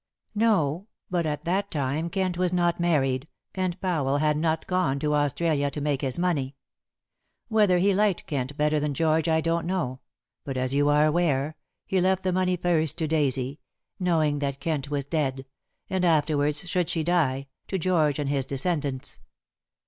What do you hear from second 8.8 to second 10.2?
George I don't know,